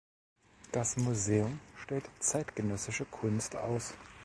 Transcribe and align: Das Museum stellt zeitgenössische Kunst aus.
Das 0.71 0.97
Museum 0.97 1.59
stellt 1.77 2.09
zeitgenössische 2.17 3.05
Kunst 3.05 3.55
aus. 3.55 3.93